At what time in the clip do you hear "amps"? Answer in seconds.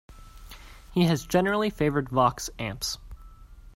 2.57-2.97